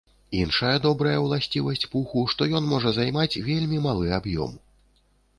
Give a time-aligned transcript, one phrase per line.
[0.37, 4.57] Іншая добрая ўласцівасць пуху, што ён можа займаць вельмі малы аб'ём.